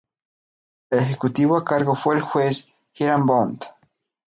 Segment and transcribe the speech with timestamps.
[0.89, 3.61] El ejecutivo a cargo fue el juez Hiram Bond.